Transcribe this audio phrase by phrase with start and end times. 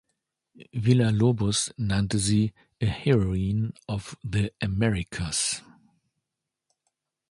[0.83, 5.61] Villa-Lobos nannte sie "a heroine of the Americas".